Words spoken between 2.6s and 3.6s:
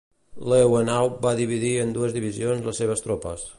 les seves tropes.